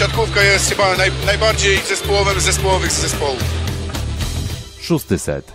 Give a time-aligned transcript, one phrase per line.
[0.00, 3.44] siatkówka jest chyba naj, najbardziej zespołowym zespołowych zespołów.
[4.82, 5.52] Szósty set.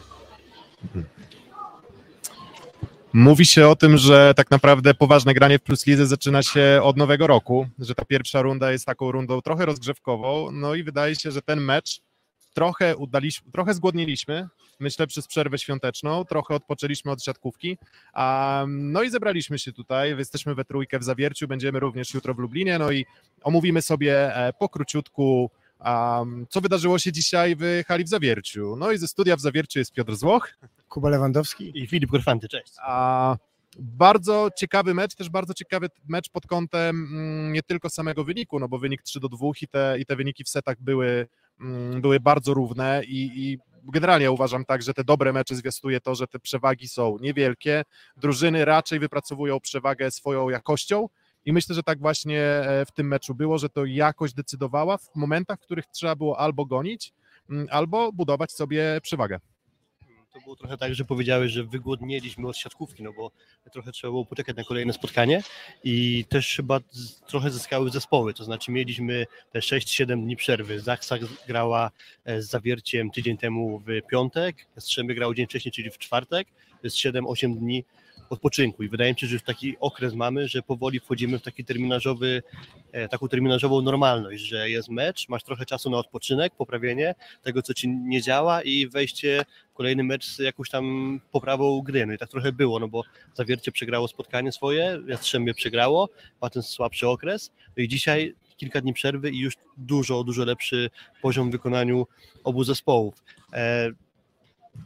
[3.14, 6.98] Mówi się o tym, że tak naprawdę poważne granie w Plus Lidze zaczyna się od
[6.98, 11.32] nowego roku, że ta pierwsza runda jest taką rundą trochę rozgrzewkową, no i wydaje się,
[11.32, 12.02] że ten mecz
[12.54, 14.48] trochę udaliśmy, trochę zgłodniliśmy,
[14.80, 17.78] myślę przez przerwę świąteczną, trochę odpoczęliśmy od siatkówki,
[18.68, 22.80] no i zebraliśmy się tutaj, jesteśmy we trójkę w Zawierciu, będziemy również jutro w Lublinie,
[22.80, 23.06] no i
[23.44, 25.52] omówimy sobie e, po króciutku
[25.86, 28.76] um, co wydarzyło się dzisiaj w hali w Zawierciu.
[28.76, 30.50] No i ze studia w Zawierciu jest Piotr Złoch.
[30.90, 31.72] Kuba Lewandowski.
[31.76, 32.74] I Filip Korfanty, cześć.
[32.82, 33.38] A
[33.80, 38.68] bardzo ciekawy mecz, też bardzo ciekawy mecz pod kątem mm, nie tylko samego wyniku, no
[38.68, 41.28] bo wynik 3 do 2 i te, i te wyniki w setach były,
[41.62, 46.16] mm, były bardzo równe i, i generalnie uważam tak, że te dobre mecze zwiastuje to,
[46.16, 47.84] że te przewagi są niewielkie,
[48.18, 51.10] drużyny raczej wypracowują przewagę swoją jakością
[51.46, 55.16] i myślę, że tak właśnie e, w tym meczu było, że to jakość decydowała w
[55.16, 57.14] momentach, w których trzeba było albo gonić,
[57.50, 59.40] mm, albo budować sobie przewagę
[60.36, 63.32] to było trochę tak, że powiedziałeś, że wygłodnieliśmy od siatkówki, no bo
[63.72, 65.44] trochę trzeba było poczekać na kolejne spotkanie
[65.84, 66.80] i też chyba
[67.28, 70.80] trochę zyskały zespoły, to znaczy mieliśmy te 6-7 dni przerwy.
[70.80, 71.16] Zaksa
[71.48, 71.92] grała
[72.26, 76.80] e, z Zawierciem tydzień temu w piątek, Jastrzębie grał dzień wcześniej, czyli w czwartek, to
[76.84, 77.86] jest 7-8 dni
[78.30, 81.66] odpoczynku i wydaje mi się, że już taki okres mamy, że powoli wchodzimy w taki
[81.66, 82.44] terminarzowy,
[82.92, 87.74] e, taką terminarzowo normalność, że jest mecz, masz trochę czasu na odpoczynek, poprawienie tego, co
[87.74, 92.06] ci nie działa i wejście w kolejny mecz z jakąś tam poprawą gry.
[92.06, 96.10] No i tak trochę było, no bo Zawiercie przegrało spotkanie swoje, Jastrzębie przegrało,
[96.42, 100.90] ma ten słabszy okres, no i dzisiaj kilka dni przerwy i już dużo, dużo lepszy
[101.22, 102.08] poziom w wykonaniu
[102.44, 103.24] obu zespołów.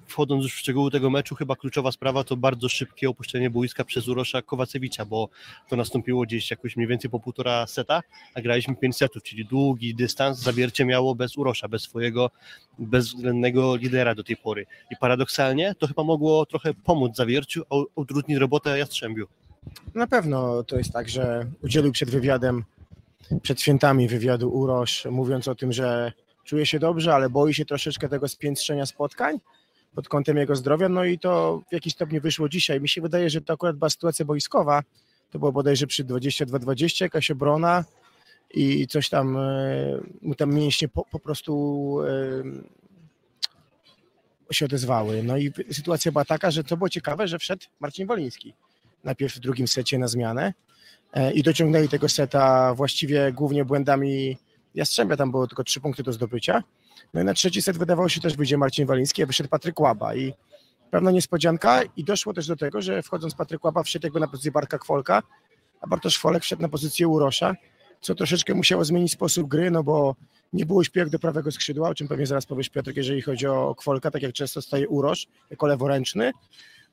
[0.07, 4.07] Wchodząc już w szczegóły tego meczu, chyba kluczowa sprawa to bardzo szybkie opuszczenie boiska przez
[4.07, 5.29] Urosza Kowacewicza, bo
[5.69, 8.01] to nastąpiło gdzieś jakoś mniej więcej po półtora seta,
[8.33, 12.31] a graliśmy pięć setów, czyli długi dystans zawiercie miało bez Urosza, bez swojego
[12.79, 14.65] bezwzględnego lidera do tej pory.
[14.91, 17.63] I paradoksalnie to chyba mogło trochę pomóc zawierciu,
[17.95, 19.27] utrudnić robotę Jastrzębiu.
[19.95, 22.63] Na pewno to jest tak, że udzielił przed wywiadem,
[23.41, 26.13] przed świętami wywiadu Urosz, mówiąc o tym, że
[26.43, 29.39] czuje się dobrze, ale boi się troszeczkę tego spiętrzenia spotkań
[29.95, 32.81] pod kątem jego zdrowia, no i to w jakiś stopniu wyszło dzisiaj.
[32.81, 34.83] Mi się wydaje, że to akurat była sytuacja boiskowa,
[35.31, 37.85] to było bodajże przy 22-20, jakaś obrona
[38.53, 41.95] i coś tam e, mu tam mięśnie po, po prostu
[44.49, 45.23] e, się odezwały.
[45.23, 48.53] No i sytuacja była taka, że to było ciekawe, że wszedł Marcin Woliński
[49.03, 50.53] najpierw w drugim secie na zmianę
[51.13, 54.37] e, i dociągnęli tego seta właściwie głównie błędami
[54.75, 56.63] Jastrzębia, tam było tylko trzy punkty do zdobycia,
[57.13, 60.15] no i na trzeci set wydawało się też wyjdzie Marcin Waliński, a wyszedł Patryk Łaba.
[60.15, 60.33] I
[60.91, 61.81] pewna niespodzianka.
[61.97, 65.23] I doszło też do tego, że wchodząc Patryk Łaba wszedł jakby na pozycję Bartka Kwolka,
[65.81, 67.55] a Bartosz Kwolek wszedł na pozycję Urosza,
[68.01, 70.15] co troszeczkę musiało zmienić sposób gry, no bo
[70.53, 73.75] nie było śpiew do prawego skrzydła, o czym pewnie zaraz powiesz Piotr, jeżeli chodzi o
[73.75, 76.31] Kwolka, tak jak często staje Urosz jako leworęczny,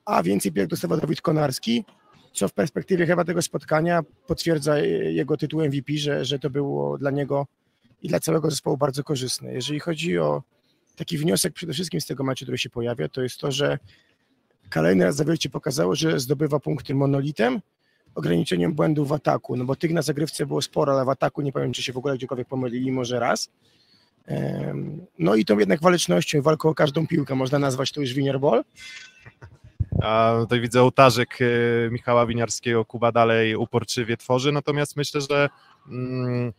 [0.04, 1.84] a więcej piłek dostawał Dawid Konarski,
[2.32, 7.10] co w perspektywie chyba tego spotkania potwierdza jego tytuł MVP, że, że to było dla
[7.10, 7.46] niego
[8.02, 9.52] i dla całego zespołu bardzo korzystne.
[9.52, 10.42] Jeżeli chodzi o
[10.96, 13.78] taki wniosek przede wszystkim z tego meczu, który się pojawia, to jest to, że
[14.70, 17.60] kolejny raz Zawiercie pokazało, że zdobywa punkty monolitem,
[18.14, 21.52] ograniczeniem błędów w ataku, no bo tych na zagrywce było sporo, ale w ataku nie
[21.52, 23.50] pamiętam, czy się w ogóle gdziekolwiek pomylili, może raz.
[25.18, 28.64] No i tą jednak walecznością, walką o każdą piłkę, można nazwać to już winier ball.
[30.02, 35.48] A tutaj widzę ołtarzek e, Michała Winiarskiego, Kuba dalej uporczywie tworzy, natomiast myślę, że
[35.88, 36.52] mm,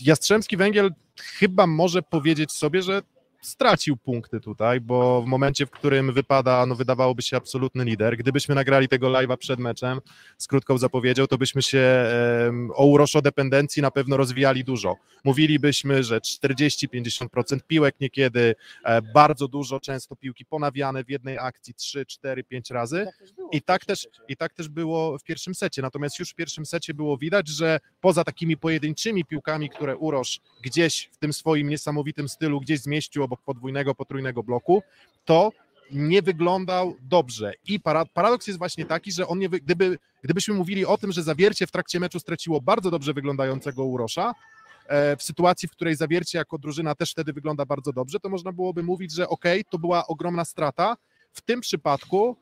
[0.00, 0.90] Jastrzębski Węgiel
[1.20, 3.02] chyba może powiedzieć sobie, że
[3.46, 8.54] stracił punkty tutaj, bo w momencie, w którym wypada, no wydawałoby się absolutny lider, gdybyśmy
[8.54, 10.00] nagrali tego live'a przed meczem
[10.38, 12.06] z krótką zapowiedzią, to byśmy się
[12.44, 14.96] um, o uroszodependencji na pewno rozwijali dużo.
[15.24, 18.54] Mówilibyśmy, że 40-50% piłek niekiedy,
[18.84, 23.06] e, bardzo dużo, często piłki ponawiane w jednej akcji 3, 4, 5 razy.
[23.52, 26.94] I tak, też, i tak też było w pierwszym secie, natomiast już w pierwszym secie
[26.94, 32.60] było widać, że poza takimi pojedynczymi piłkami, które Urosz gdzieś w tym swoim niesamowitym stylu
[32.60, 34.82] gdzieś zmieścił obok podwójnego, potrójnego bloku,
[35.24, 35.50] to
[35.92, 37.52] nie wyglądał dobrze.
[37.66, 37.80] I
[38.14, 41.70] paradoks jest właśnie taki, że on nie, gdyby, gdybyśmy mówili o tym, że zawiercie w
[41.70, 44.34] trakcie meczu straciło bardzo dobrze wyglądającego Urosza,
[44.86, 48.52] e, w sytuacji, w której zawiercie jako drużyna też wtedy wygląda bardzo dobrze, to można
[48.52, 50.96] byłoby mówić, że ok, to była ogromna strata.
[51.32, 52.36] W tym przypadku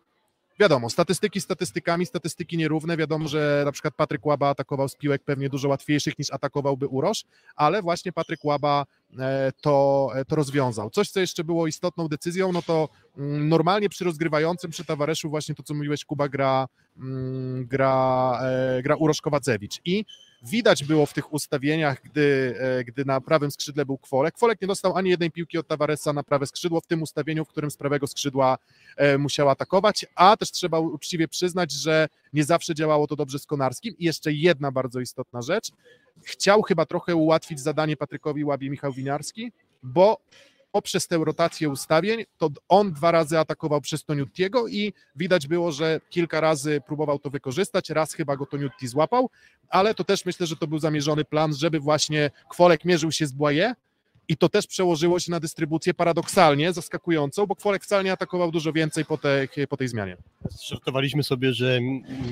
[0.58, 2.96] wiadomo, statystyki statystykami, statystyki nierówne.
[2.96, 7.24] Wiadomo, że na przykład Patryk Łaba atakował z piłek pewnie dużo łatwiejszych niż atakowałby Urosz,
[7.56, 8.86] ale właśnie Patryk Łaba
[9.18, 10.90] e, to, e, to rozwiązał.
[10.90, 12.88] Coś, co jeszcze było istotną decyzją, no to
[13.18, 18.82] mm, normalnie przy rozgrywającym, przy towarzyszu właśnie to, co mówiłeś, Kuba gra, mm, gra, e,
[18.82, 20.04] gra Urosz Kowacewicz i
[20.42, 24.34] widać było w tych ustawieniach, gdy, e, gdy na prawym skrzydle był Kwolek.
[24.34, 27.48] Kwolek nie dostał ani jednej piłki od Tavaresa na prawe skrzydło w tym ustawieniu, w
[27.48, 28.58] którym z prawego skrzydła
[28.96, 33.46] e, musiał atakować, a też trzeba uczciwie przyznać, że nie zawsze działało to dobrze z
[33.46, 33.94] Konarskim.
[33.98, 35.70] I jeszcze jedna bardzo istotna rzecz.
[36.22, 39.52] Chciał chyba trochę ułatwić zadanie Patrykowi Łabie Michał Winiarski,
[39.82, 40.18] bo
[40.72, 46.00] poprzez tę rotację ustawień, to on dwa razy atakował przez Toniuttiego i widać było, że
[46.10, 49.30] kilka razy próbował to wykorzystać, raz chyba go Toniutti złapał,
[49.68, 53.32] ale to też myślę, że to był zamierzony plan, żeby właśnie Kwolek mierzył się z
[53.32, 53.74] Błaje
[54.28, 58.72] i to też przełożyło się na dystrybucję paradoksalnie, zaskakującą, bo Kwolek wcale nie atakował dużo
[58.72, 60.16] więcej po tej, po tej zmianie.
[60.64, 61.80] Żartowaliśmy sobie, że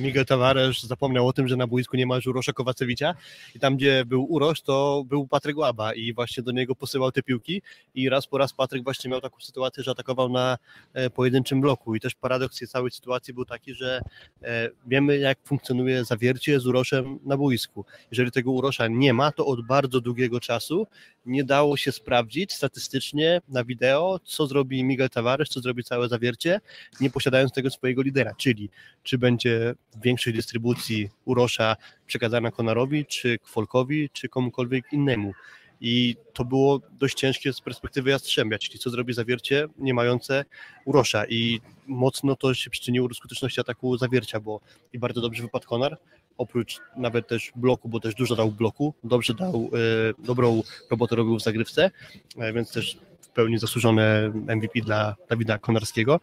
[0.00, 3.14] Miguel Tavares zapomniał o tym, że na boisku nie ma już Urosza Kowacewicza
[3.54, 7.22] i tam, gdzie był Urosz, to był Patryk Łaba i właśnie do niego posyłał te
[7.22, 7.62] piłki
[7.94, 10.58] i raz po raz Patryk właśnie miał taką sytuację, że atakował na
[10.92, 14.02] e, pojedynczym bloku i też paradoks tej całej sytuacji był taki, że
[14.42, 17.84] e, wiemy jak funkcjonuje zawiercie z Uroszem na boisku.
[18.10, 20.86] Jeżeli tego Urosza nie ma, to od bardzo długiego czasu
[21.26, 26.60] nie dało się sprawdzić statystycznie na wideo, co zrobi Miguel Tavares, co zrobi całe zawiercie,
[27.00, 28.70] nie posiadając tego swojego lidera, czyli
[29.02, 35.32] czy będzie w większej dystrybucji Urosza przekazana Konarowi, czy Kwolkowi, czy komukolwiek innemu.
[35.80, 40.44] I to było dość ciężkie z perspektywy Jastrzębia, czyli co zrobi zawiercie nie mające
[40.84, 44.60] Urosza i mocno to się przyczyniło do skuteczności ataku zawiercia, bo
[44.92, 45.98] i bardzo dobrze wypadł Konar,
[46.38, 51.36] oprócz nawet też bloku, bo też dużo dał bloku, dobrze dał, e, dobrą robotę robił
[51.36, 51.90] w zagrywce,
[52.36, 56.20] e, więc też w pełni zasłużone MVP dla Dawida Konarskiego.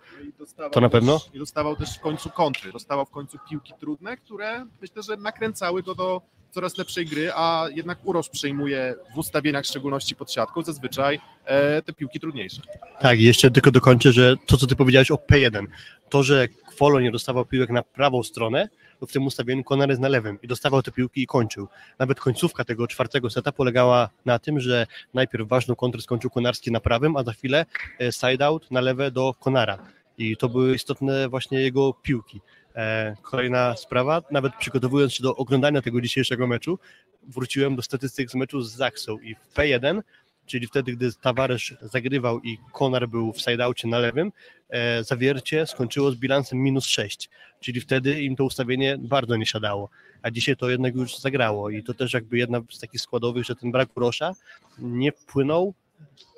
[0.71, 1.19] To na pewno.
[1.33, 5.83] I dostawał też w końcu kontry, dostawał w końcu piłki trudne, które myślę, że nakręcały
[5.83, 6.21] go do
[6.51, 11.81] coraz lepszej gry, a jednak Urosz przejmuje w ustawieniach, w szczególności pod siatką, zazwyczaj e,
[11.81, 12.61] te piłki trudniejsze.
[12.99, 15.65] Tak, jeszcze tylko dokończę, że to, co ty powiedziałeś o P1,
[16.09, 20.01] to, że Kwolo nie dostawał piłek na prawą stronę, to w tym ustawieniu Konar jest
[20.01, 21.67] na lewym i dostawał te piłki i kończył.
[21.99, 26.79] Nawet końcówka tego czwartego seta polegała na tym, że najpierw ważną kontrę skończył Konarski na
[26.79, 27.65] prawym, a za chwilę
[27.99, 29.77] e, side-out na lewe do Konara.
[30.17, 32.41] I to były istotne właśnie jego piłki.
[32.77, 36.79] E, kolejna sprawa, nawet przygotowując się do oglądania tego dzisiejszego meczu,
[37.23, 40.01] wróciłem do statystyk z meczu z Zaksą i w P1
[40.47, 44.31] czyli wtedy, gdy Tavares zagrywał i Konar był w sideoutie na lewym,
[44.69, 47.29] e, zawiercie skończyło z bilansem minus 6,
[47.59, 49.89] czyli wtedy im to ustawienie bardzo nie siadało,
[50.21, 53.55] a dzisiaj to jednak już zagrało i to też jakby jedna z takich składowych, że
[53.55, 54.31] ten brak Rosza
[54.79, 55.73] nie wpłynął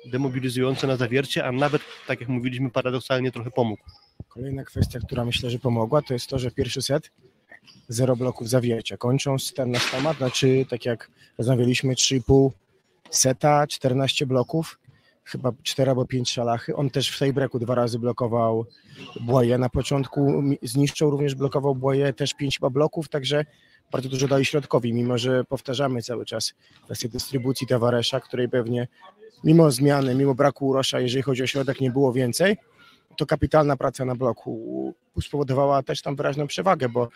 [0.06, 3.82] demobilizująco na zawiercie, a nawet, tak jak mówiliśmy, paradoksalnie trochę pomógł.
[4.30, 7.10] Kolejna kwestia, która myślę, że pomogła, to jest to, że pierwszy set
[7.88, 8.96] zero bloków zawiercia.
[8.96, 12.50] Kończąc ten nasz temat, znaczy tak jak rozmawialiśmy, 3,5
[13.10, 14.78] seta, 14 bloków,
[15.24, 16.76] chyba 4 albo 5 szalachy.
[16.76, 18.66] On też w tej breku dwa razy blokował
[19.20, 19.58] Błaje.
[19.58, 23.44] Na początku zniszczył również blokował Błaje też 5 chyba bloków, także
[23.92, 26.54] bardzo dużo dali środkowi, mimo że powtarzamy cały czas
[26.84, 28.88] kwestię dystrybucji Tavaresza, której pewnie
[29.44, 32.56] mimo zmiany, mimo braku Urosza, jeżeli chodzi o środek, nie było więcej,
[33.20, 37.08] to kapitalna praca na bloku spowodowała też tam wyraźną przewagę, bo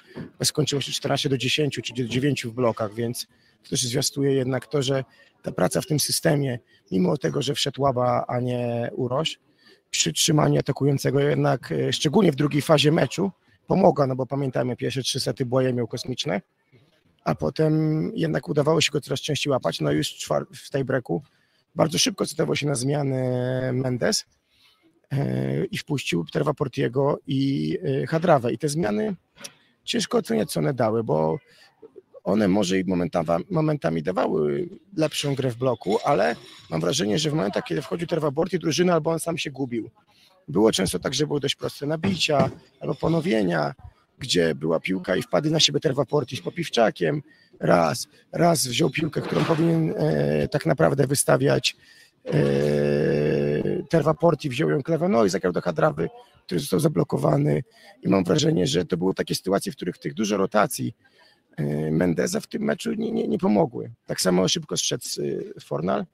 [0.44, 3.26] skończyło się 14 do 10 czy do 9 w blokach, więc
[3.62, 5.04] to też zwiastuje jednak to, że
[5.42, 6.58] ta praca w tym systemie,
[6.90, 9.38] mimo tego, że wszedł Łaba, a nie Uroś,
[9.90, 13.30] przy trzymaniu atakującego jednak, e, szczególnie w drugiej fazie meczu,
[13.66, 16.40] pomogła, no bo pamiętajmy, pierwsze trzy sety Błaje miał kosmiczne,
[17.24, 21.22] a potem jednak udawało się go coraz częściej łapać, no już w tej breku
[21.74, 23.22] bardzo szybko cytował się na zmiany
[23.72, 24.24] Mendes
[25.70, 29.14] i wpuścił Treva Portiego i e, Hadrawę i te zmiany
[29.84, 31.38] ciężko oceniać, co one dały, bo
[32.24, 32.84] one może i
[33.50, 36.36] momentami, dawały lepszą grę w bloku, ale
[36.70, 39.90] mam wrażenie, że w momentach, kiedy wchodził Terwaborti drużyny, albo on sam się gubił.
[40.48, 43.74] Było często tak, że były dość proste nabicia albo ponowienia,
[44.18, 47.22] gdzie była piłka i wpadli na siebie Terwaporti z Popiwczakiem.
[47.60, 52.03] Raz, raz wziął piłkę, którą powinien e, tak naprawdę wystawiać e,
[53.88, 56.08] Terwaporti, wziął ją Kleweno i zagrał do Hadrawy,
[56.46, 57.62] który został zablokowany.
[58.02, 60.94] I mam wrażenie, że to były takie sytuacje, w których tych dużo rotacji
[61.60, 63.90] Y, Mendeza w tym meczu nie, nie, nie pomogły.
[64.06, 66.06] Tak samo szybko zszedł y, Fornal,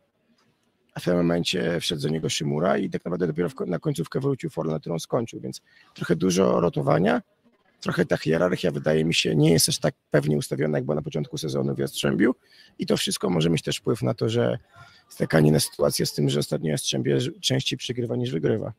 [0.94, 4.50] a w tym momencie wszedł do niego Szymura i tak naprawdę dopiero na końcówkę wrócił
[4.50, 5.60] Fornal, którą skończył, więc
[5.94, 7.22] trochę dużo rotowania,
[7.80, 11.02] trochę ta hierarchia wydaje mi się nie jest aż tak pewnie ustawiona, jak była na
[11.02, 12.34] początku sezonu w Jastrzębiu
[12.78, 14.58] i to wszystko może mieć też wpływ na to, że
[15.10, 18.72] stakanie na sytuację z tym, że ostatnio Jastrzębie częściej przegrywa niż wygrywa.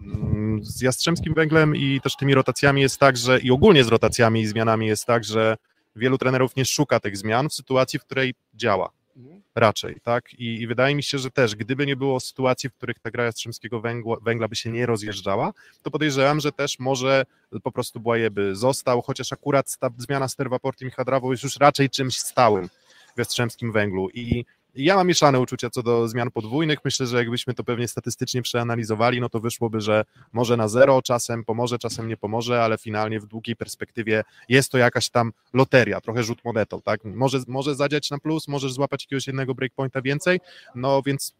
[0.00, 4.40] Mm, z Jastrzębskim Węglem i też tymi rotacjami jest tak, że i ogólnie z rotacjami
[4.40, 5.56] i zmianami jest tak, że
[5.96, 8.90] wielu trenerów nie szuka tych zmian w sytuacji, w której działa.
[9.16, 9.42] Mhm.
[9.54, 10.34] Raczej, tak?
[10.34, 13.24] I, I, wydaje mi się, że też, gdyby nie było sytuacji, w których ta gra
[13.24, 17.24] Jastrzębskiego węgla, węgla by się nie rozjeżdżała, to podejrzewam, że też może
[17.62, 21.56] po prostu Błaje by został, chociaż akurat ta zmiana Sterwa Portim i Hadrawo jest już
[21.56, 22.68] raczej czymś stałym
[23.16, 26.78] w Jastrzębskim Węglu i ja mam mieszane uczucia co do zmian podwójnych.
[26.84, 31.44] Myślę, że jakbyśmy to pewnie statystycznie przeanalizowali, no to wyszłoby, że może na zero czasem
[31.44, 36.22] pomoże, czasem nie pomoże, ale finalnie w długiej perspektywie jest to jakaś tam loteria, trochę
[36.22, 37.04] rzut monetą, tak?
[37.04, 40.40] Może, może zadziać na plus, możesz złapać jakiegoś jednego breakpointa więcej,
[40.74, 41.34] no więc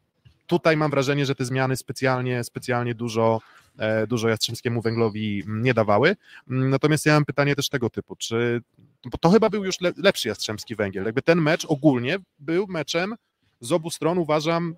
[0.52, 3.40] tutaj mam wrażenie, że te zmiany specjalnie, specjalnie dużo,
[3.78, 6.16] e, dużo Jastrzębskiemu Węglowi nie dawały.
[6.50, 8.62] Mm, Natomiast ja mam pytanie też tego typu, czy,
[9.04, 13.14] bo to chyba był już le, lepszy Jastrzębski Węgiel, jakby ten mecz ogólnie był meczem
[13.60, 14.74] z obu stron uważam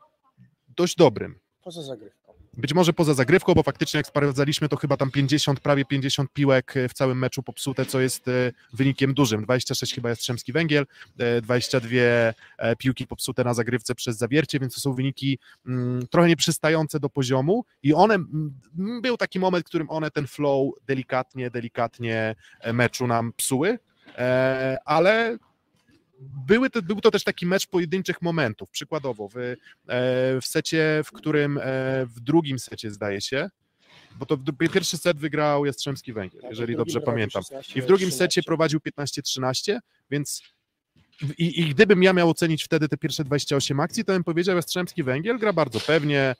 [0.76, 1.38] dość dobrym.
[1.64, 2.23] Poza zagrywką.
[2.56, 6.76] Być może poza zagrywką, bo faktycznie jak sprawdzaliśmy, to chyba tam 50, prawie 50 piłek
[6.76, 9.44] e, w całym meczu popsute, co jest e, wynikiem dużym.
[9.44, 10.86] 26 chyba Jastrzębski Węgiel,
[11.18, 12.34] e, 22 e,
[12.78, 17.64] piłki popsute na zagrywce przez zawiercie, więc to są wyniki mm, trochę nieprzystające do poziomu
[17.82, 18.18] i one,
[19.02, 22.34] był taki moment, w którym one ten flow delikatnie, delikatnie
[22.72, 23.78] meczu nam psuły,
[24.84, 25.38] ale
[26.20, 28.70] były to, był to też taki mecz pojedynczych momentów.
[28.70, 29.56] Przykładowo w, e,
[30.40, 31.62] w secie, w którym e,
[32.06, 33.50] w drugim secie zdaje się,
[34.18, 34.38] bo to
[34.70, 37.42] pierwszy set wygrał Jastrzębski Węgiel, Tak, jeżeli dobrze pamiętam.
[37.42, 38.24] prowadził 16, I w drugim 13.
[38.24, 39.78] secie prowadził 15-13,
[40.10, 40.42] więc
[41.38, 45.02] i, i gdybym ja miał ocenić wtedy te pierwsze 28 akcji, to bym powiedział, Jastrzębski
[45.02, 46.34] Węgiel gra bardzo pewnie,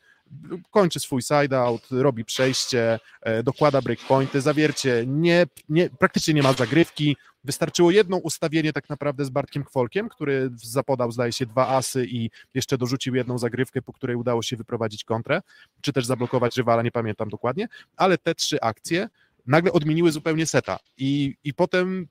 [0.71, 7.17] kończy swój side-out, robi przejście, e, dokłada breakpointy, zawiercie, nie, nie, praktycznie nie ma zagrywki,
[7.45, 12.31] wystarczyło jedno ustawienie tak naprawdę z Bartkiem Kwolkiem, który zapodał zdaje się dwa asy i
[12.55, 15.41] jeszcze dorzucił jedną zagrywkę, po której udało się wyprowadzić kontrę,
[15.81, 19.09] czy też zablokować rywala, nie pamiętam dokładnie, ale te trzy akcje
[19.47, 22.09] nagle odmieniły zupełnie seta i, i potem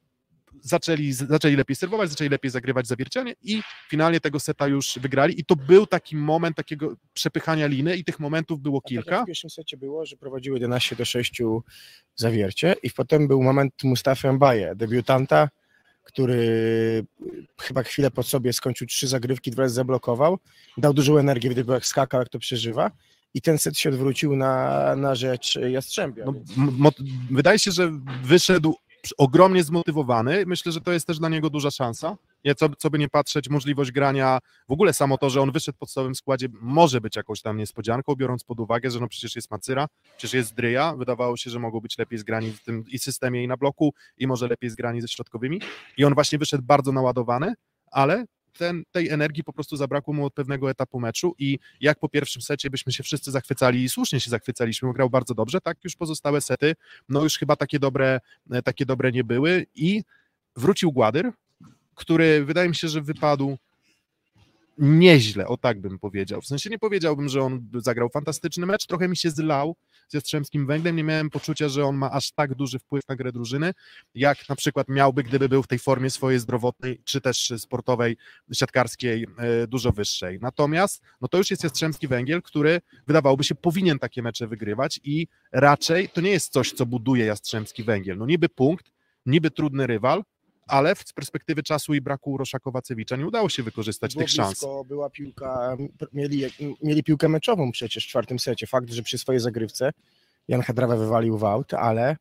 [0.62, 5.45] zaczęli, zaczęli lepiej serwować, zaczęli lepiej zagrywać zawiercianie i finalnie tego seta już wygrali i
[5.45, 9.24] to był taki moment takiego przepychania liny i tych momentów było A tak kilka.
[9.24, 11.41] w pierwszym secie było, że prowadziły 11 do 6
[12.15, 15.50] zawiercie i potem był moment Mustafa Mbaye, debiutanta,
[16.03, 17.05] który
[17.62, 20.39] chyba chwilę po sobie skończył trzy zagrywki, dwa razy zablokował,
[20.77, 22.91] dał dużą energię, gdyby jak skakał, jak to przeżywa
[23.33, 26.25] i ten set się odwrócił na, na rzecz Jastrzębia.
[26.57, 26.91] No,
[27.31, 27.91] wydaje się, że
[28.24, 28.75] wyszedł
[29.17, 30.43] ogromnie zmotywowany.
[30.45, 32.17] Myślę, że to jest też dla niego duża szansa.
[32.45, 35.75] Nie, co, co by nie patrzeć, możliwość grania, w ogóle samo to, że on wyszedł
[35.75, 39.51] w podstawowym składzie, może być jakąś tam niespodzianką, biorąc pod uwagę, że no przecież jest
[39.51, 43.43] Macyra, przecież jest Dryja, wydawało się, że mogą być lepiej zgrani w tym i systemie,
[43.43, 45.62] i na bloku, i może lepiej zgrani ze środkowymi.
[45.98, 47.53] I on właśnie wyszedł bardzo naładowany,
[47.91, 48.25] ale
[48.57, 52.41] ten, tej energii po prostu zabrakło mu od pewnego etapu meczu i jak po pierwszym
[52.41, 56.41] secie byśmy się wszyscy zachwycali i słusznie się zachwycaliśmy, grał bardzo dobrze, tak już pozostałe
[56.41, 56.75] sety,
[57.10, 58.19] no już chyba takie dobre,
[58.51, 60.03] e, takie dobre nie były i
[60.55, 61.31] wrócił Gładyr,
[61.95, 63.57] który wydaje mi się, że wypadł
[64.77, 66.41] nieźle, o tak bym powiedział.
[66.41, 69.75] W sensie nie powiedziałbym, że on zagrał fantastyczny mecz, trochę mi się zlał
[70.13, 73.74] Jastrzębskim Węglem, nie miałem poczucia, że on ma aż tak duży wpływ na grę drużyny,
[74.15, 78.17] jak na przykład miałby, gdyby był w tej formie swojej zdrowotnej, czy też sportowej,
[78.53, 80.39] siatkarskiej e, dużo wyższej.
[80.41, 85.27] Natomiast, no to już jest Jastrzębski Węgiel, który wydawałoby się powinien takie mecze wygrywać i
[85.51, 88.17] raczej to nie jest coś, co buduje Jastrzębski Węgiel.
[88.17, 88.91] No niby punkt,
[89.25, 90.24] niby trudny rywal,
[90.67, 94.50] ale z perspektywy czasu i braku Roszakowa-Cewicza nie udało się wykorzystać Było tych szans.
[94.50, 95.77] blisko, była piłka,
[96.13, 96.43] mieli,
[96.84, 98.67] mieli piłkę meczową przecież w czwartym secie.
[98.67, 99.91] Fakt, że przy swojej zagrywce
[100.48, 102.17] Jan Hadrawa wywalił w aut, ale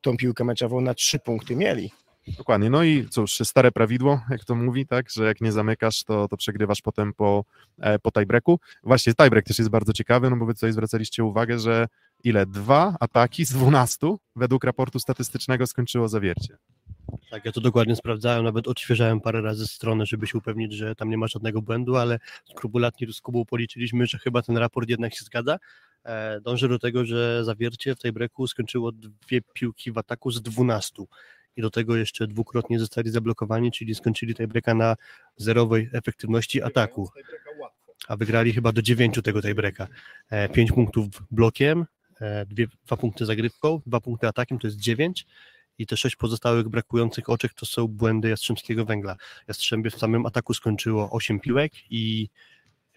[0.00, 1.90] tą piłkę meczową na trzy punkty mieli.
[2.38, 2.70] Dokładnie.
[2.70, 6.36] No i cóż, stare prawidło, jak to mówi, tak, że jak nie zamykasz, to, to
[6.36, 7.44] przegrywasz potem po,
[7.78, 8.60] e, po tiebreaku.
[8.82, 11.86] Właśnie tiebreak też jest bardzo ciekawy, no bo wy tutaj zwracaliście uwagę, że
[12.24, 12.46] ile?
[12.46, 16.56] Dwa ataki z dwunastu według raportu statystycznego skończyło zawiercie.
[17.30, 21.10] Tak, ja to dokładnie sprawdzałem, nawet odświeżałem parę razy stronę, żeby się upewnić, że tam
[21.10, 22.18] nie ma żadnego błędu, ale
[22.50, 25.58] skrupulatnie z Kubą policzyliśmy, że chyba ten raport jednak się zgadza.
[26.04, 30.42] E, dążę do tego, że zawiercie w tej breku skończyło dwie piłki w ataku z
[30.42, 31.04] 12
[31.56, 34.96] i do tego jeszcze dwukrotnie zostali zablokowani, czyli skończyli tej breka na
[35.36, 37.08] zerowej efektywności ataku,
[38.08, 39.88] a wygrali chyba do 9 tego tej breka.
[40.52, 41.86] 5 punktów blokiem,
[42.20, 45.26] e, dwie, dwa punkty zagrywką, dwa punkty atakiem, to jest 9
[45.80, 49.16] i te sześć pozostałych brakujących oczek to są błędy Jastrzębskiego Węgla.
[49.48, 52.28] Jastrzębie w samym ataku skończyło 8 piłek i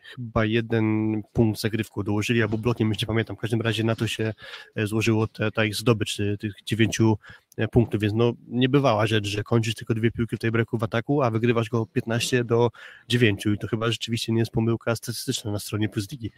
[0.04, 3.36] chyba jeden punkt zagrywką dołożyli, albo blokiem, już nie pamiętam.
[3.36, 4.34] W każdym razie na to się
[4.76, 7.18] e, złożyło te, ta ich zdobycz e, tych dziewięciu
[7.58, 10.84] e, punktów, więc no niebywała rzecz, że kończysz tylko dwie piłki w tej breku w
[10.84, 12.70] ataku, a wygrywasz go 15 do
[13.10, 16.32] 9 i to chyba rzeczywiście nie jest pomyłka statystyczna na stronie Plus Ligi.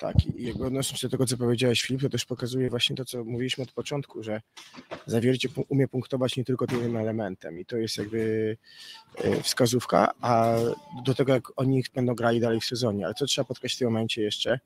[0.00, 3.04] Tak, i jakby odnosząc się do tego, co powiedziałeś Filip, to też pokazuje właśnie to,
[3.04, 4.40] co mówiliśmy od początku, że
[5.06, 8.56] zawiercie umie punktować nie tylko tym elementem i to jest jakby
[9.24, 10.54] e, wskazówka, a
[11.04, 13.04] do tego, jak oni będą grali dalej w sezonie.
[13.04, 14.60] Ale co trzeba podkreślić w tym momencie jeszcze,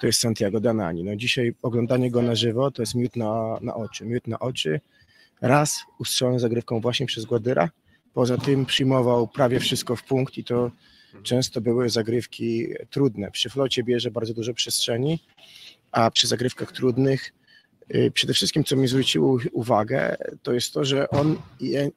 [0.00, 1.04] to jest Santiago Danani.
[1.04, 4.06] No dzisiaj oglądanie go na żywo to jest miód na, na oczy.
[4.06, 4.80] Miód na oczy,
[5.40, 7.70] raz ustrzelony zagrywką właśnie przez Gładyra,
[8.18, 10.70] Poza tym przyjmował prawie wszystko w punkt i to
[11.22, 13.30] często były zagrywki trudne.
[13.30, 15.18] Przy flocie bierze bardzo dużo przestrzeni,
[15.92, 17.32] a przy zagrywkach trudnych
[17.94, 21.36] y, przede wszystkim, co mi zwróciło uwagę, to jest to, że on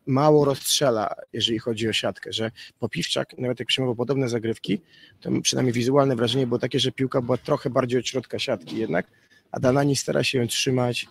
[0.05, 4.81] mało rozstrzela, jeżeli chodzi o siatkę, że Popiwczak, nawet jak przyjmował podobne zagrywki,
[5.21, 9.07] to przynajmniej wizualne wrażenie było takie, że piłka była trochę bardziej od środka siatki jednak,
[9.51, 11.07] a Danani stara się ją trzymać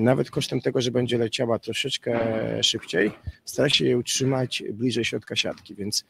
[0.00, 2.20] nawet kosztem tego, że będzie leciała troszeczkę
[2.62, 3.10] szybciej,
[3.44, 6.04] stara się ją trzymać bliżej środka siatki, więc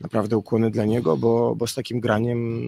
[0.00, 2.58] naprawdę ukłony dla niego, bo, bo z takim graniem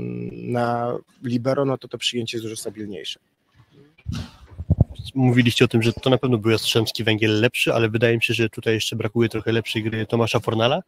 [0.52, 3.21] na libero, no to to przyjęcie jest dużo stabilniejsze.
[5.14, 8.35] Mówiliście o tym, że to na pewno był Jastrzębski Węgiel lepszy, ale wydaje mi się,
[8.35, 10.83] że tutaj jeszcze brakuje trochę lepszej gry Tomasza Fornala.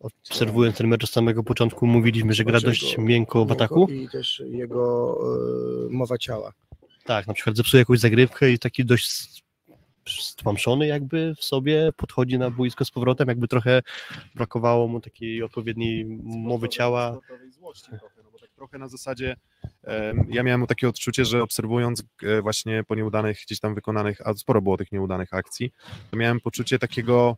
[0.00, 3.88] Obserwując ten mecz od samego początku, mówiliśmy, że gra dość miękko w ataku.
[3.90, 5.18] I też jego
[5.86, 6.52] y, mowa ciała.
[7.08, 9.42] Tak, na przykład zepsuje jakąś zagrywkę i taki dość
[10.06, 13.82] stłamszony jakby w sobie podchodzi na boisko z powrotem, jakby trochę
[14.34, 17.18] brakowało mu takiej odpowiedniej mowy ciała.
[17.20, 19.36] Trochę, no tak trochę na zasadzie
[20.28, 24.62] ja miałem takie odczucie, że obserwując e, właśnie po nieudanych gdzieś tam wykonanych, a sporo
[24.62, 25.72] było tych nieudanych akcji,
[26.10, 27.36] to miałem poczucie takiego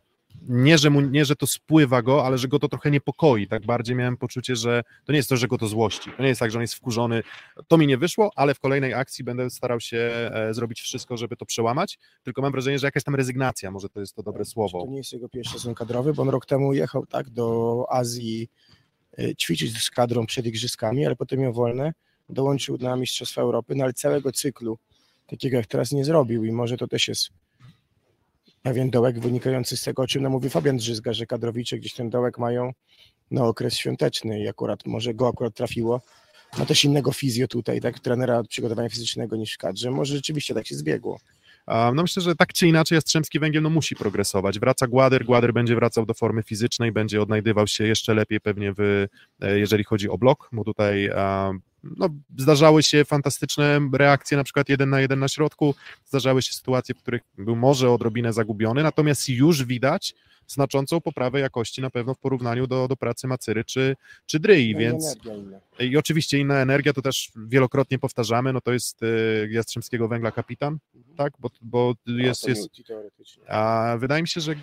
[0.49, 3.47] nie że, mu, nie, że to spływa go, ale że go to trochę niepokoi.
[3.47, 6.11] Tak bardziej miałem poczucie, że to nie jest to, że go to złości.
[6.17, 7.23] To nie jest tak, że on jest wkurzony.
[7.67, 11.35] To mi nie wyszło, ale w kolejnej akcji będę starał się e, zrobić wszystko, żeby
[11.35, 11.99] to przełamać.
[12.23, 14.85] Tylko mam wrażenie, że jakaś tam rezygnacja, może to jest to dobre słowo.
[14.85, 18.49] to nie jest jego pierwszy sezon kadrowy, bo on rok temu jechał tak do Azji
[19.19, 21.93] y, ćwiczyć z kadrą przed igrzyskami, ale potem miał wolne,
[22.29, 24.77] dołączył na Mistrzostwa Europy, no ale całego cyklu
[25.27, 27.29] takiego jak teraz nie zrobił i może to też jest
[28.61, 32.09] pewien dołek wynikający z tego, o czym nam mówi Fabian Drzyzga, że kadrowicze gdzieś ten
[32.09, 32.71] dołek mają
[33.31, 36.01] na okres świąteczny i akurat może go akurat trafiło.
[36.57, 39.91] Ma też innego fizjo tutaj, tak, trenera od przygotowania fizycznego niż w kadrze.
[39.91, 41.19] Może rzeczywiście tak się zbiegło.
[41.67, 44.59] No myślę, że tak czy inaczej Jastrzębski Węgiel no, musi progresować.
[44.59, 49.07] Wraca Gładyr, Gładyr będzie wracał do formy fizycznej, będzie odnajdywał się jeszcze lepiej pewnie, w,
[49.41, 51.09] e, jeżeli chodzi o blok, bo tutaj
[51.83, 56.95] no, zdarzały się fantastyczne reakcje, na przykład jeden na jeden na środku, zdarzały się sytuacje,
[56.95, 60.15] w których był może odrobinę zagubiony, natomiast już widać
[60.47, 64.79] znaczącą poprawę jakości na pewno w porównaniu do, do pracy Macyry czy, czy Dryi, No
[64.79, 65.17] i więc...
[65.79, 70.77] I oczywiście inna energia, to też wielokrotnie powtarzamy, no to jest y, Jastrzębskiego Węgla kapitan,
[71.17, 72.69] tak, bo, bo jest, to jest,
[73.47, 74.55] a wydaje mi się, że,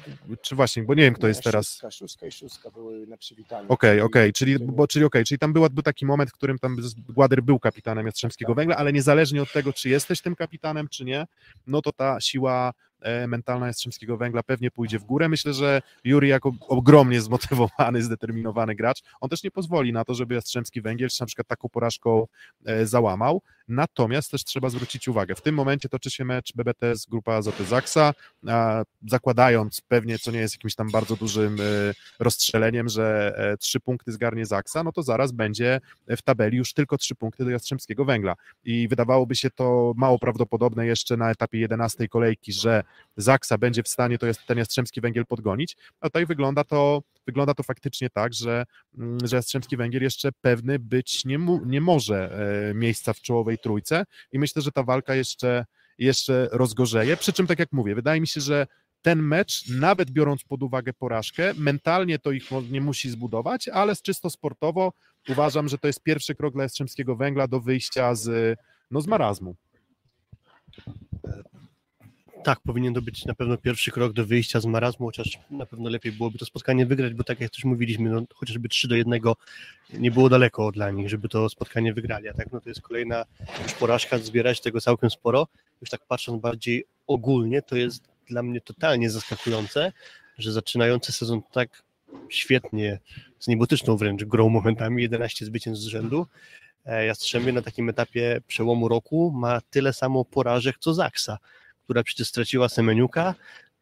[0.43, 3.67] czy właśnie, bo nie wiem, kto jest teraz, Szóstka, szóstka i szóstka były na przywitaniu.
[3.69, 6.59] okej, okej, czyli, Czyli- bo, czyli okej, czyli tam był, był taki moment, w którym
[6.59, 6.77] tam
[7.09, 11.27] Gładyr był kapitanem Jastrzębskiego Węgla, ale niezależnie od tego, czy jesteś tym kapitanem, czy nie,
[11.67, 12.73] no to ta siła
[13.29, 15.29] mentalna Jastrzębskiego Węgla pewnie pójdzie w górę.
[15.29, 20.35] Myślę, że Juri jako ogromnie zmotywowany, zdeterminowany gracz, on też nie pozwoli na to, żeby
[20.35, 22.27] Jastrzębski Węgiel na przykład taką porażką
[22.67, 23.43] e, załamał.
[23.69, 28.15] Natomiast też trzeba zwrócić uwagę, w tym momencie toczy się mecz BBTS Grupa Azoty Zaksa,
[29.09, 31.65] zakładając pewnie, co nie jest jakimś tam bardzo dużym e,
[32.19, 36.99] rozstrzeleniem, że e, trzy punkty zgarnie Zaksa, no to zaraz będzie w tabeli już tylko
[36.99, 38.35] trzy punkty do Jastrzębskiego Węgla.
[38.65, 42.83] I wydawałoby się to mało prawdopodobne jeszcze na etapie 11 kolejki, że
[43.17, 47.55] Zaksa będzie w stanie to jest ten Jastrzębski Węgiel podgonić, a tutaj wygląda to, wygląda
[47.55, 48.65] to faktycznie tak, że,
[48.99, 52.39] mm, że Jastrzębski Węgiel jeszcze pewny być nie, mu, nie może
[52.71, 54.05] e, miejsca w czołowej trójce.
[54.33, 55.65] I myślę, że ta walka jeszcze,
[55.99, 58.67] jeszcze rozgorzeje, przy czym tak jak mówię, wydaje mi się, że
[59.03, 64.31] ten mecz, nawet biorąc pod uwagę porażkę, mentalnie to ich nie musi zbudować, ale czysto
[64.31, 64.93] sportowo
[65.29, 68.59] uważam, że to jest pierwszy krok dla Jastrzębskiego Węgla do wyjścia z,
[68.91, 69.57] no, z marazmu.
[72.45, 75.91] Tak, powinien to być na pewno pierwszy krok do wyjścia z marazmu, chociaż na pewno
[75.91, 79.21] lepiej byłoby to spotkanie wygrać, bo tak jak też mówiliśmy, no, chociażby 3 do 1
[79.95, 83.25] nie było daleko dla nich, żeby to spotkanie wygrali, a tak no to jest kolejna
[83.63, 85.47] już porażka, zbierać tego całkiem sporo.
[85.81, 89.93] Już tak patrząc bardziej ogólnie, to jest dla mnie totalnie zaskakujące,
[90.39, 91.83] że zaczynający sezon tak
[92.29, 92.99] świetnie,
[93.39, 96.27] z niebotyczną wręcz grą momentami, 11 zwycięstw z rzędu,
[96.87, 101.39] e, Jastrzębie na takim etapie przełomu roku ma tyle samo porażek co Zaksa,
[101.89, 103.35] która przecież straciła Semeniuka.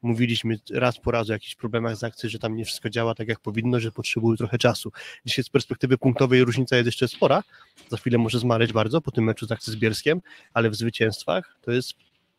[0.03, 3.29] Mówiliśmy raz po razu o jakichś problemach z akcji, że tam nie wszystko działa tak
[3.29, 4.92] jak powinno, że potrzebują trochę czasu.
[5.25, 7.42] Dzisiaj z perspektywy punktowej różnica jest jeszcze spora.
[7.88, 10.21] Za chwilę może zmaleć bardzo po tym meczu z akcji z Bierskiem,
[10.55, 11.92] ale w zwycięstwach to jest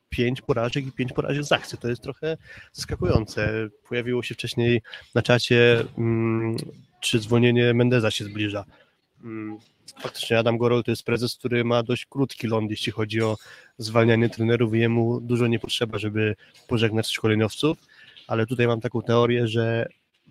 [0.09, 1.77] pięć porażek i pięć porażek z akcji.
[1.77, 2.37] To jest trochę
[2.73, 3.69] zaskakujące.
[3.89, 4.81] Pojawiło się wcześniej
[5.15, 6.57] na czacie, mm,
[7.01, 8.65] czy zwolnienie Mendeza się zbliża.
[9.23, 9.57] Mm,
[9.99, 13.37] Faktycznie Adam Gorol to jest prezes, który ma dość krótki ląd, jeśli chodzi o
[13.77, 16.35] zwalnianie trenerów i jemu dużo nie potrzeba, żeby
[16.67, 17.77] pożegnać szkoleniowców,
[18.27, 19.87] ale tutaj mam taką teorię, że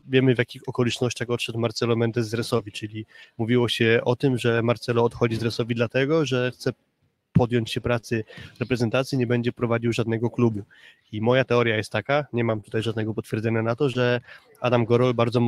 [0.08, 3.06] wiemy w jakich okolicznościach odszedł Marcelo Mendes z Resowi, czyli
[3.38, 6.72] mówiło się o tym, że Marcelo odchodzi z Resowi dlatego, że chce
[7.36, 8.24] podjąć się pracy
[8.60, 10.62] reprezentacji, nie będzie prowadził żadnego klubu.
[11.12, 14.20] I moja teoria jest taka, nie mam tutaj żadnego potwierdzenia na to, że
[14.60, 15.40] Adam Gorol bardzo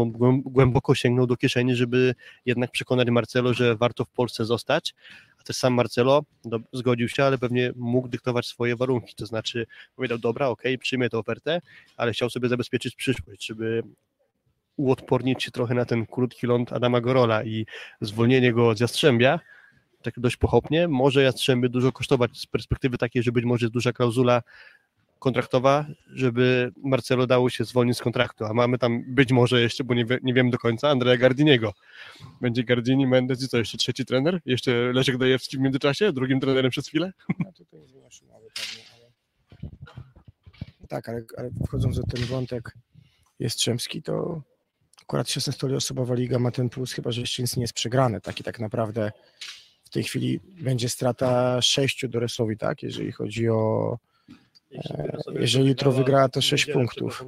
[0.44, 2.14] głęboko sięgnął do kieszeni, żeby
[2.46, 4.94] jednak przekonać Marcelo, że warto w Polsce zostać,
[5.40, 9.66] a też sam Marcelo do, zgodził się, ale pewnie mógł dyktować swoje warunki, to znaczy
[9.96, 11.60] powiedział, dobra, okej, przyjmę tę ofertę,
[11.96, 13.82] ale chciał sobie zabezpieczyć przyszłość, żeby
[14.76, 17.66] uodpornić się trochę na ten krótki ląd Adama Gorola i
[18.00, 19.40] zwolnienie go z Jastrzębia,
[20.12, 23.92] tak dość pochopnie, może Jastrzębie dużo kosztować z perspektywy takiej, że być może jest duża
[23.92, 24.42] klauzula
[25.18, 29.94] kontraktowa, żeby Marcelo dało się zwolnić z kontraktu, a mamy tam być może jeszcze, bo
[29.94, 31.72] nie, wie, nie wiem do końca, Andrea Gardiniego.
[32.40, 34.40] Będzie Gardini, Mendes i co, jeszcze trzeci trener?
[34.46, 37.12] Jeszcze Leszek Dajewski w międzyczasie, drugim trenerem przez chwilę?
[37.38, 37.80] No tutaj
[38.50, 39.10] pewnie, ale...
[40.88, 42.74] Tak, ale, ale wchodząc w ten wątek
[43.38, 44.42] Jastrzębski, to
[45.02, 48.20] akurat 16-osobowa liga ma ten plus, chyba że jeszcze nic nie jest przegrane.
[48.20, 49.12] Tak i tak naprawdę
[49.88, 52.82] w tej chwili będzie strata 6 do Resowi, tak?
[52.82, 53.98] Jeżeli chodzi o
[55.40, 57.24] jeżeli jutro wygra, to sześć punktów.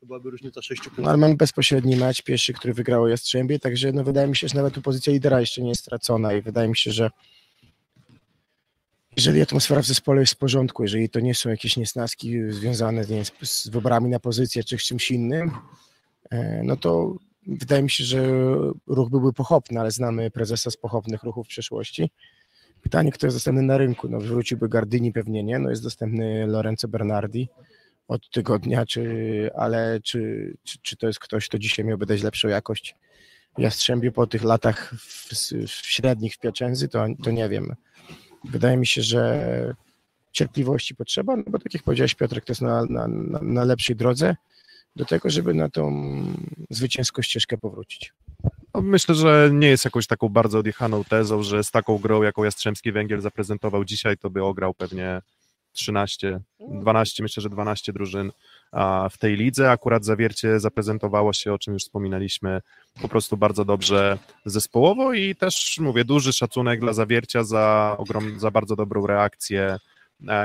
[0.00, 1.04] To byłaby różnica 6 punktów.
[1.04, 4.56] No, ale mamy bezpośredni mecz, pierwszy, który wygrało Jastrzębie, także no, wydaje mi się, że
[4.56, 7.10] nawet tu pozycja lidera jeszcze nie jest stracona i wydaje mi się, że
[9.16, 13.06] jeżeli atmosfera w zespole jest w porządku, jeżeli to nie są jakieś niesnaski związane nie
[13.06, 15.50] wiem, z, z wyborami na pozycję czy z czymś innym,
[16.30, 17.16] e, no to
[17.48, 18.22] wydaje mi się, że
[18.86, 22.10] ruch byłby pochopny, ale znamy prezesa z pochopnych ruchów w przeszłości.
[22.82, 24.08] Pytanie, kto jest dostępny na rynku?
[24.08, 27.48] No, wróciłby Gardini pewnie nie, no jest dostępny Lorenzo Bernardi
[28.08, 32.48] od tygodnia, czy, ale czy, czy, czy to jest ktoś, kto dzisiaj miałby dać lepszą
[32.48, 32.96] jakość
[33.58, 35.32] Jastrzębiu po tych latach w,
[35.66, 37.74] w średnich w Piaczędzy, to, to nie wiem.
[38.44, 39.74] Wydaje mi się, że
[40.32, 43.96] cierpliwości potrzeba, no bo tak jak powiedziałeś Piotrek, to jest na, na, na, na lepszej
[43.96, 44.36] drodze
[44.98, 46.12] do tego, żeby na tą
[46.70, 48.12] zwycięską ścieżkę powrócić.
[48.74, 52.44] No, myślę, że nie jest jakąś taką bardzo odjechaną tezą, że z taką grą, jaką
[52.44, 55.22] Jastrzębski Węgiel zaprezentował dzisiaj, to by ograł pewnie
[55.72, 58.32] 13, 12, myślę, że 12 drużyn
[59.10, 59.70] w tej lidze.
[59.70, 62.60] Akurat Zawiercie zaprezentowało się, o czym już wspominaliśmy,
[63.02, 68.50] po prostu bardzo dobrze zespołowo i też, mówię, duży szacunek dla Zawiercia za, ogrom, za
[68.50, 69.78] bardzo dobrą reakcję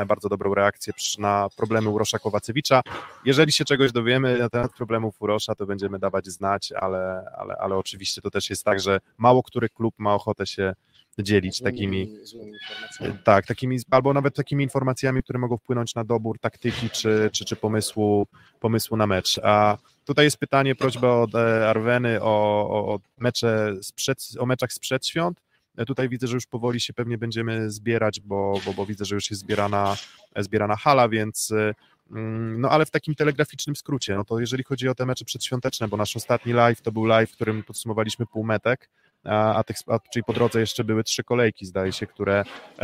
[0.07, 2.81] bardzo dobrą reakcję na problemy Urosza Kowacewicza.
[3.25, 7.75] Jeżeli się czegoś dowiemy na temat problemów Urosza, to będziemy dawać znać, ale, ale, ale
[7.75, 10.73] oczywiście to też jest tak, że mało który klub ma ochotę się
[11.19, 13.19] dzielić takimi, informacjami.
[13.23, 17.55] tak, takimi, albo nawet takimi informacjami, które mogą wpłynąć na dobór taktyki czy, czy, czy
[17.55, 18.27] pomysłu,
[18.59, 19.39] pomysłu na mecz.
[19.43, 22.25] A tutaj jest pytanie, prośba od e, Arweny o,
[22.69, 25.41] o, o mecze sprzed, o meczach sprzed świąt.
[25.77, 29.15] E, Tutaj widzę, że już powoli się pewnie będziemy zbierać, bo, bo, bo widzę, że
[29.15, 29.95] już jest zbierana,
[30.35, 31.73] e, zbierana hala, więc e,
[32.11, 35.87] mm, no ale w takim telegraficznym skrócie, no to jeżeli chodzi o te mecze przedświąteczne,
[35.87, 38.89] bo nasz ostatni live to był live, w którym podsumowaliśmy półmetek,
[39.23, 42.43] a, a tych, a, czyli po drodze jeszcze były trzy kolejki, zdaje się, które,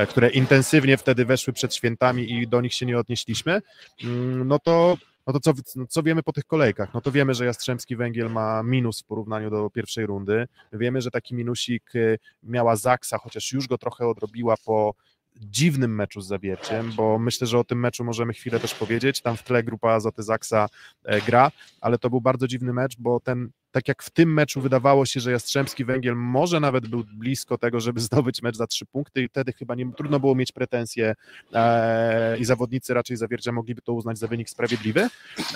[0.10, 3.62] które intensywnie wtedy weszły przed świętami i do nich się nie odnieśliśmy,
[4.04, 4.98] Mm, no to
[5.30, 6.94] no to co, no co wiemy po tych kolejkach?
[6.94, 10.48] No to wiemy, że Jastrzębski Węgiel ma minus w porównaniu do pierwszej rundy.
[10.74, 14.94] Wiemy, że taki minusik y, miała Zaksa, chociaż już go trochę odrobiła po
[15.36, 19.22] dziwnym meczu z Zawierciem, bo myślę, że o tym meczu możemy chwilę też powiedzieć.
[19.22, 20.68] Tam w tle grupa Azoty Zaksa
[21.04, 24.62] e, gra, ale to był bardzo dziwny mecz, bo ten, tak jak w tym meczu
[24.62, 28.86] wydawało się, że Jastrzębski Węgiel może nawet był blisko tego, żeby zdobyć mecz za trzy
[28.86, 31.16] punkty i wtedy chyba nie, trudno było mieć pretensje
[31.54, 35.08] e, i zawodnicy raczej Zawiercia mogliby to uznać za wynik sprawiedliwy,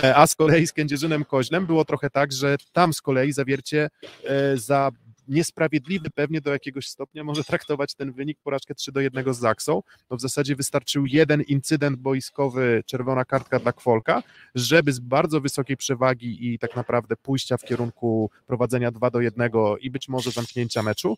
[0.03, 3.89] e, a z kolei z Kędzierzynem Koźlem było trochę tak, że tam z kolei Zawiercie
[4.23, 4.91] e, za
[5.27, 9.83] niesprawiedliwy pewnie do jakiegoś stopnia może traktować ten wynik porażkę 3 do 1 z Zaksą.
[10.09, 14.23] No w zasadzie wystarczył jeden incydent boiskowy, czerwona kartka dla Kwolka,
[14.55, 19.51] żeby z bardzo wysokiej przewagi i tak naprawdę pójścia w kierunku prowadzenia 2 do 1
[19.81, 21.17] i być może zamknięcia meczu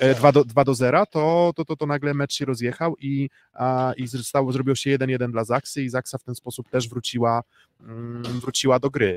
[0.00, 3.30] e, 2 do, 2 do 0, to, to, to, to nagle mecz się rozjechał i,
[3.52, 7.42] a, i zostało, zrobiło się 1-1 dla Zaksy i Zaksa w ten sposób też wróciła,
[8.40, 9.16] wróciła do gry.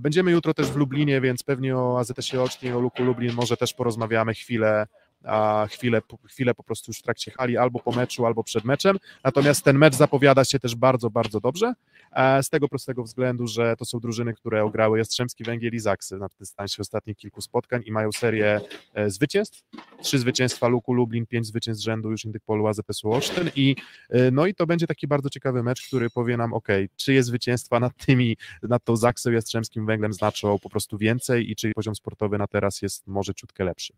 [0.00, 3.74] Będziemy jutro też w Lublinie, więc pewnie o AZS-ie Ocznie o Luku Lublin może też
[3.74, 4.86] porozmawiamy chwilę,
[5.26, 8.98] a chwilę, chwilę po prostu już w trakcie hali, albo po meczu, albo przed meczem.
[9.24, 11.74] Natomiast ten mecz zapowiada się też bardzo, bardzo dobrze,
[12.12, 16.18] e, z tego prostego względu, że to są drużyny, które ograły Jastrzębski Węgiel i Zaksy
[16.18, 18.60] na dystansie ostatnich kilku spotkań i mają serię
[18.94, 19.62] e, zwycięstw.
[20.02, 23.76] Trzy zwycięstwa Luku Lublin, pięć zwycięstw rzędu już Indykpolu AZS-u Olsztyn i
[24.10, 27.80] e, no i to będzie taki bardzo ciekawy mecz, który powie nam, ok, czyje zwycięstwa
[27.80, 32.38] nad tymi, nad tą Zaksą Jastrzębskim Węglem znaczą po prostu więcej i czy poziom sportowy
[32.38, 33.94] na teraz jest może ciutkę lepszy.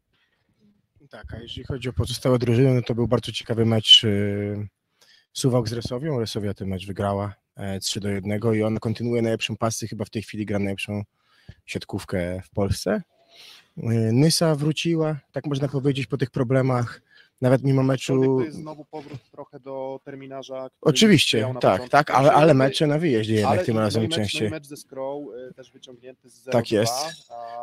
[1.10, 4.68] Tak, a jeżeli chodzi o pozostałe drużyny, no to był bardzo ciekawy mecz y,
[5.32, 6.20] Suwałk z Resowią.
[6.20, 10.10] Resowia ten mecz wygrała e, 3 do 1 i ona kontynuuje najlepszą pasy, chyba w
[10.10, 11.02] tej chwili gra najlepszą
[11.66, 13.02] siatkówkę w Polsce.
[13.78, 17.02] Y, Nysa wróciła, tak można powiedzieć, po tych problemach
[17.40, 18.38] nawet mimo meczu...
[18.38, 20.68] To jest znowu powrót trochę do terminarza.
[20.80, 24.50] Oczywiście, tak, tak, ale, ale mecze na wyjeździe jednak Ale tym razem mecz, częściej.
[24.50, 26.92] Mecz ze Skrą y, też wyciągnięty z 0 Tak jest.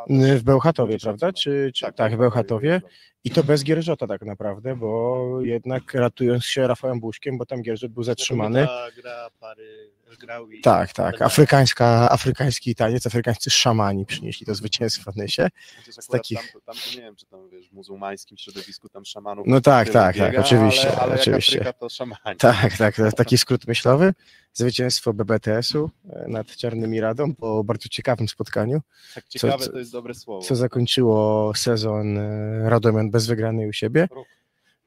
[0.10, 1.34] W Bełchatowie, prawda?
[1.34, 2.82] Czy, czy, tak, w Bełchatowie.
[3.24, 7.92] I to bez Gierżota tak naprawdę, bo jednak ratując się Rafałem Buszkiem, bo tam Gierżot
[7.92, 8.68] był zatrzymany.
[8.68, 11.22] Ta gra pary grał i Tak, tak.
[11.22, 15.48] Afrykańska, afrykański taniec, afrykańscy szamani przynieśli to zwycięstwo w Nysie.
[15.78, 19.48] Chociaż akurat takich- Tam, tam, nie wiem, czy tam wiesz, w muzułmańskim środowisku tam szamanów.
[19.48, 21.60] No tak, tak, tak, biega, oczywiście, Ale, ale oczywiście.
[21.60, 22.38] Afryka, to szamani.
[22.38, 24.14] Tak, tak, taki skrót myślowy.
[24.54, 28.82] Zwycięstwo BBTS-u e, nad Czarnymi Radą po bardzo ciekawym spotkaniu,
[29.16, 30.42] Tak ciekawe, co- to jest dobre słowo.
[30.42, 34.08] co zakończyło sezon e, Radomian bez wygranej u siebie.
[34.12, 34.28] Rok.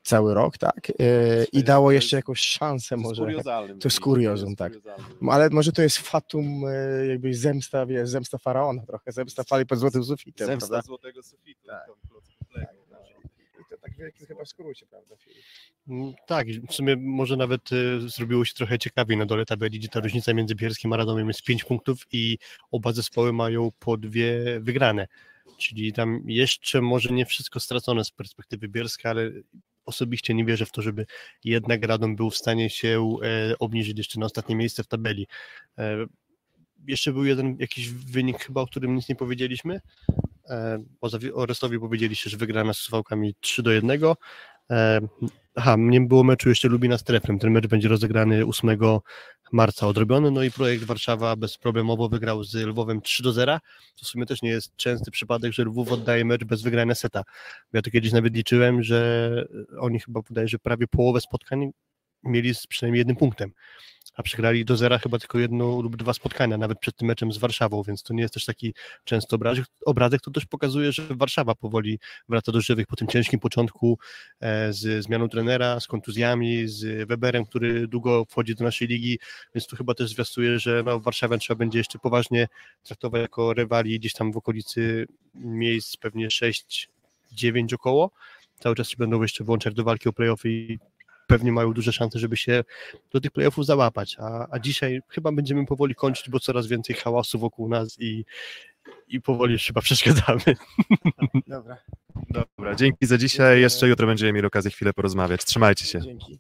[0.07, 0.91] Cały rok, tak.
[1.01, 3.23] E, I dało to jeszcze jakąś szansę To jest może.
[3.23, 4.73] to jest wynikiem, kuriozum, tak.
[5.31, 9.79] Ale może to jest fatum, e, jakby zemsta, wiesz, zemsta faraona trochę, zemsta fali pod
[9.79, 10.87] złotym sufitem, Zemsta prawda?
[10.87, 11.67] złotego sufitu.
[11.67, 11.87] Tak.
[12.55, 12.69] Lego.
[13.61, 15.15] I to tak w wielkim chyba skrócie, prawda?
[15.89, 19.89] Mm, Tak, w sumie może nawet y, zrobiło się trochę ciekawiej na dole tabeli, gdzie
[19.89, 22.39] ta różnica między Bielskiem a Radomiem jest 5 punktów i
[22.71, 25.07] oba zespoły mają po dwie wygrane.
[25.59, 29.31] Czyli tam jeszcze może nie wszystko stracone z perspektywy Bielska, ale
[29.87, 31.07] osobiście nie wierzę w to, żeby
[31.45, 35.27] jednak Radom był w stanie się e, obniżyć jeszcze na ostatnie miejsce w tabeli.
[35.79, 36.07] E,
[36.87, 39.81] jeszcze był jeden jakiś wynik chyba, o którym nic nie powiedzieliśmy.
[40.49, 40.85] E,
[41.35, 44.01] o, Restowi powiedzieliście, że wygrana z Suwałkami 3 do 1.
[45.55, 47.39] Aha, nie było meczu jeszcze Lubina z Treflem.
[47.39, 48.79] Ten mecz będzie rozegrany 8
[49.53, 50.31] marca odrobiony.
[50.31, 53.59] No i projekt Warszawa bezproblemowo wygrał z Lwowem 3 do 0.
[53.97, 57.23] To w sumie też nie jest częsty przypadek, że Lwów oddaje mecz bez wygrania seta.
[57.73, 59.31] Ja to kiedyś nawet liczyłem, że
[59.79, 61.71] oni chyba podaje, że prawie połowę spotkań
[62.23, 63.53] mieli z przynajmniej jednym punktem.
[64.17, 67.39] A przegrali do zera chyba tylko jedno lub dwa spotkania, nawet przed tym meczem z
[67.39, 68.75] Warszawą, więc to nie jest też taki
[69.05, 69.65] częsty obrazek.
[69.87, 71.99] Obrazek to też pokazuje, że Warszawa powoli
[72.29, 73.99] wraca do żywych po tym ciężkim początku
[74.41, 79.19] e, z zmianą trenera, z kontuzjami, z Weberem, który długo wchodzi do naszej ligi,
[79.55, 82.49] więc tu chyba też zwiastuje, że no, Warszawę trzeba będzie jeszcze poważnie
[82.83, 88.11] traktować jako rywali gdzieś tam w okolicy miejsc pewnie 6-9 około.
[88.61, 90.79] Cały czas się będą jeszcze włączać do walki o playoffy i
[91.27, 92.65] pewnie mają duże szanse, żeby się
[93.13, 97.39] do tych playoffów załapać, a, a dzisiaj chyba będziemy powoli kończyć, bo coraz więcej hałasu
[97.39, 98.25] wokół nas i,
[99.09, 100.43] i powoli już chyba przeszkadzamy.
[101.47, 101.77] Dobra,
[102.31, 103.61] Dobra, dzięki za dzisiaj.
[103.61, 105.45] Jeszcze jutro będziemy mieli okazję chwilę porozmawiać.
[105.45, 106.01] Trzymajcie się.
[106.01, 106.39] dzięki.